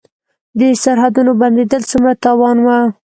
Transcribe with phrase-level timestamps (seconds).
[0.59, 2.67] د سرحدونو بندیدل څومره تاوان و؟